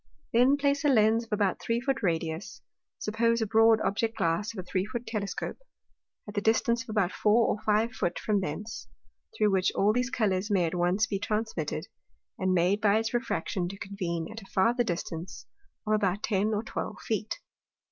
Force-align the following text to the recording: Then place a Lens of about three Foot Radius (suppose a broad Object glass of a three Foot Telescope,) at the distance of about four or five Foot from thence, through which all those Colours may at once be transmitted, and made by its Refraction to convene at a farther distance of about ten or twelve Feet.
Then 0.33 0.57
place 0.57 0.83
a 0.83 0.87
Lens 0.87 1.25
of 1.25 1.31
about 1.31 1.61
three 1.61 1.79
Foot 1.79 2.01
Radius 2.01 2.61
(suppose 2.97 3.39
a 3.39 3.45
broad 3.45 3.79
Object 3.81 4.17
glass 4.17 4.51
of 4.51 4.57
a 4.57 4.63
three 4.63 4.83
Foot 4.83 5.05
Telescope,) 5.05 5.59
at 6.27 6.33
the 6.33 6.41
distance 6.41 6.81
of 6.81 6.89
about 6.89 7.11
four 7.11 7.45
or 7.47 7.61
five 7.61 7.91
Foot 7.93 8.17
from 8.17 8.41
thence, 8.41 8.87
through 9.37 9.51
which 9.51 9.71
all 9.75 9.93
those 9.93 10.09
Colours 10.09 10.49
may 10.49 10.65
at 10.65 10.73
once 10.73 11.05
be 11.05 11.19
transmitted, 11.19 11.85
and 12.39 12.51
made 12.51 12.81
by 12.81 12.97
its 12.97 13.13
Refraction 13.13 13.67
to 13.69 13.77
convene 13.77 14.27
at 14.31 14.41
a 14.41 14.45
farther 14.51 14.83
distance 14.83 15.45
of 15.85 15.93
about 15.93 16.23
ten 16.23 16.47
or 16.51 16.63
twelve 16.63 16.99
Feet. 17.01 17.37